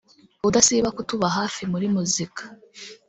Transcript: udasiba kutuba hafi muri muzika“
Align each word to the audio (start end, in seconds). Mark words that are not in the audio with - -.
udasiba 0.47 0.89
kutuba 0.95 1.27
hafi 1.37 1.61
muri 1.71 1.85
muzika“ 1.95 2.41